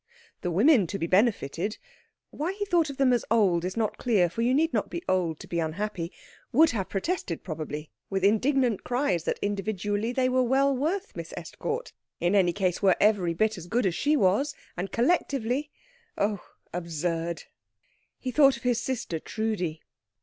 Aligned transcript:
The 0.41 0.49
women 0.49 0.87
to 0.87 0.97
be 0.97 1.05
benefited 1.05 1.77
why 2.31 2.53
he 2.53 2.65
thought 2.65 2.89
of 2.89 2.97
them 2.97 3.13
as 3.13 3.23
old 3.29 3.63
is 3.63 3.77
not 3.77 3.99
clear, 3.99 4.31
for 4.31 4.41
you 4.41 4.51
need 4.51 4.73
not 4.73 4.89
be 4.89 5.03
old 5.07 5.39
to 5.41 5.47
be 5.47 5.59
unhappy 5.59 6.11
would 6.51 6.71
have 6.71 6.89
protested, 6.89 7.43
probably, 7.43 7.91
with 8.09 8.23
indignant 8.23 8.83
cries 8.83 9.25
that 9.25 9.37
individually 9.43 10.11
they 10.11 10.27
were 10.27 10.41
well 10.41 10.75
worth 10.75 11.15
Miss 11.15 11.35
Estcourt, 11.37 11.91
in 12.19 12.33
any 12.33 12.51
case 12.51 12.81
were 12.81 12.95
every 12.99 13.35
bit 13.35 13.59
as 13.59 13.67
good 13.67 13.85
as 13.85 13.93
she 13.93 14.17
was, 14.17 14.55
and 14.75 14.91
collectively 14.91 15.69
oh, 16.17 16.41
absurd. 16.73 17.43
He 18.17 18.31
thought 18.31 18.57
of 18.57 18.63
his 18.63 18.81
sister 18.81 19.19
Trudi. 19.19 19.83